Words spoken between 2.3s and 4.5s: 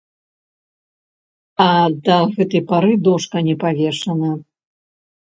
гэтай пары дошка не павешана.